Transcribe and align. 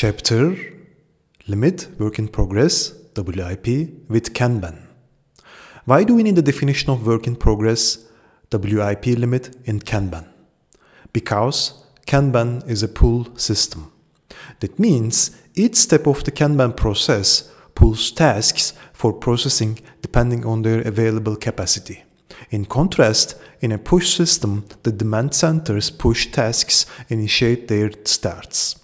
Chapter 0.00 0.54
Limit 1.48 1.88
Work 1.98 2.20
in 2.20 2.28
Progress 2.28 2.92
WIP 3.16 3.66
with 4.08 4.32
Kanban. 4.32 4.86
Why 5.86 6.04
do 6.04 6.14
we 6.14 6.22
need 6.22 6.38
a 6.38 6.42
definition 6.50 6.90
of 6.90 7.04
work 7.04 7.26
in 7.26 7.34
progress 7.34 8.06
WIP 8.52 9.06
limit 9.06 9.56
in 9.64 9.80
Kanban? 9.80 10.28
Because 11.12 11.82
Kanban 12.06 12.64
is 12.70 12.84
a 12.84 12.86
pull 12.86 13.36
system. 13.36 13.90
That 14.60 14.78
means 14.78 15.32
each 15.56 15.74
step 15.74 16.06
of 16.06 16.22
the 16.22 16.30
Kanban 16.30 16.76
process 16.76 17.50
pulls 17.74 18.12
tasks 18.12 18.74
for 18.92 19.12
processing 19.12 19.80
depending 20.00 20.46
on 20.46 20.62
their 20.62 20.80
available 20.82 21.34
capacity. 21.34 22.04
In 22.50 22.66
contrast, 22.66 23.34
in 23.60 23.72
a 23.72 23.78
push 23.78 24.14
system, 24.14 24.64
the 24.84 24.92
demand 24.92 25.34
centers 25.34 25.90
push 25.90 26.30
tasks 26.30 26.86
initiate 27.08 27.66
their 27.66 27.90
starts. 28.04 28.76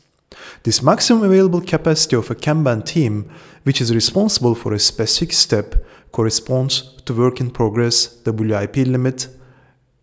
This 0.62 0.82
maximum 0.82 1.22
available 1.22 1.60
capacity 1.60 2.16
of 2.16 2.30
a 2.30 2.34
Kanban 2.34 2.84
team, 2.84 3.30
which 3.64 3.80
is 3.80 3.94
responsible 3.94 4.54
for 4.54 4.72
a 4.72 4.78
specific 4.78 5.32
step, 5.32 5.74
corresponds 6.12 7.02
to 7.04 7.14
work 7.14 7.40
in 7.40 7.50
progress 7.50 8.18
WIP 8.24 8.76
limit 8.76 9.28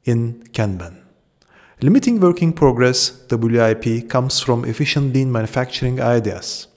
in 0.04 0.44
Kanban. 0.54 1.02
Limiting 1.82 2.20
work 2.20 2.42
in 2.42 2.54
progress 2.54 3.24
WIP 3.32 4.08
comes 4.10 4.40
from 4.40 4.66
efficient 4.66 5.14
lean 5.14 5.32
manufacturing 5.32 6.00
ideas. 6.00 6.68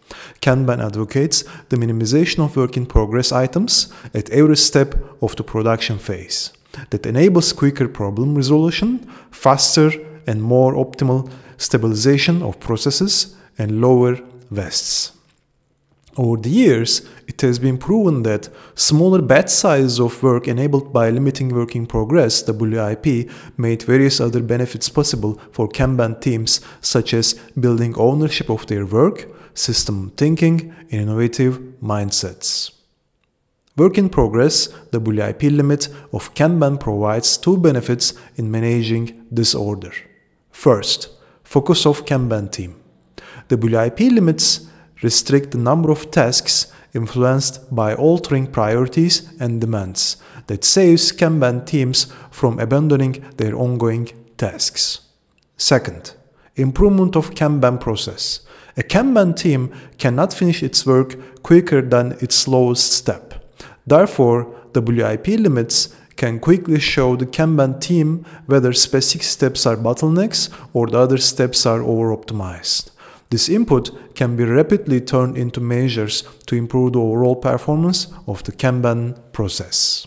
Kanban 0.41 0.85
advocates 0.85 1.45
the 1.69 1.77
minimization 1.77 2.45
of 2.45 2.57
work 2.57 2.77
in 2.77 2.87
progress 2.87 3.33
items 3.33 3.93
at 4.15 4.31
every 4.31 4.57
step 4.57 4.95
of 5.21 5.37
the 5.37 5.45
production 5.45 5.99
phase 5.99 6.53
that 6.91 7.07
enables 7.07 7.53
quicker 7.53 7.89
problem 7.89 8.35
resolution, 8.35 8.99
faster 9.31 9.91
and 10.27 10.43
more 10.43 10.75
optimal 10.75 11.31
stabilization 11.57 12.43
of 12.43 12.61
processes, 12.61 13.37
and 13.59 13.81
lower 13.81 14.19
vests. 14.51 15.13
Over 16.17 16.41
the 16.41 16.51
years, 16.51 17.03
it 17.27 17.41
has 17.41 17.59
been 17.59 17.77
proven 17.77 18.23
that 18.23 18.49
smaller 18.77 19.21
batch 19.21 19.49
sizes 19.49 19.99
of 19.99 20.23
work 20.23 20.47
enabled 20.47 20.93
by 20.93 21.11
limiting 21.11 21.49
work 21.49 21.75
in 21.75 21.87
progress 21.87 22.47
WIP 22.47 23.29
made 23.57 23.83
various 23.83 24.21
other 24.21 24.41
benefits 24.41 24.89
possible 24.89 25.41
for 25.51 25.69
Kanban 25.69 26.21
teams 26.21 26.61
such 26.81 27.15
as 27.15 27.35
building 27.59 27.97
ownership 27.97 28.49
of 28.49 28.65
their 28.69 28.87
work, 28.87 29.27
system 29.55 30.13
thinking, 30.17 30.73
and 30.93 31.03
innovative 31.03 31.59
mindsets. 31.83 32.71
Work 33.77 33.99
in 33.99 34.09
progress 34.09 34.69
WIP 34.93 35.43
limit 35.43 35.89
of 36.13 36.33
Kanban 36.35 36.79
provides 36.79 37.37
two 37.37 37.57
benefits 37.57 38.15
in 38.37 38.53
managing 38.53 39.27
this 39.33 39.53
order. 39.53 39.93
First, 40.53 41.09
focus 41.43 41.87
of 41.87 42.05
Kanban 42.05 42.53
team. 42.53 42.84
WIP 43.51 44.01
limits 44.01 44.69
restrict 45.03 45.51
the 45.51 45.59
number 45.59 45.91
of 45.91 46.11
tasks 46.11 46.73
influenced 46.95 47.75
by 47.75 47.95
altering 47.95 48.47
priorities 48.47 49.33
and 49.41 49.61
demands 49.61 50.17
that 50.47 50.65
saves 50.65 51.13
Kanban 51.13 51.67
teams 51.67 52.13
from 52.31 52.59
abandoning 52.59 53.25
their 53.37 53.57
ongoing 53.57 54.11
tasks. 54.37 55.01
Second, 55.57 56.15
improvement 56.57 57.17
of 57.17 57.35
Kanban 57.35 57.81
process. 57.81 58.41
A 58.77 58.83
Kanban 58.83 59.37
team 59.37 59.73
cannot 59.99 60.33
finish 60.33 60.63
its 60.63 60.85
work 60.85 61.43
quicker 61.43 61.81
than 61.81 62.13
its 62.21 62.35
slowest 62.35 62.93
step. 62.93 63.35
Therefore, 63.87 64.53
WIP 64.75 65.27
limits 65.29 65.95
can 66.17 66.41
quickly 66.41 66.81
show 66.81 67.17
the 67.17 67.27
Kanban 67.27 67.81
team 67.81 68.25
whether 68.47 68.73
specific 68.73 69.23
steps 69.23 69.67
are 69.67 69.77
bottlenecks 69.77 70.49
or 70.73 70.87
the 70.87 70.99
other 70.99 71.19
steps 71.19 71.67
are 71.67 71.83
over-optimized. 71.83 72.91
This 73.35 73.49
input 73.49 74.15
can 74.15 74.37
be 74.37 74.45
rapidly 74.45 75.01
turned 75.01 75.37
into 75.37 75.61
measures 75.61 76.23
to 76.47 76.55
improve 76.55 76.93
the 76.93 77.01
overall 77.01 77.35
performance 77.35 78.07
of 78.29 78.45
the 78.45 78.53
Kanban 78.53 79.19
process. 79.33 80.07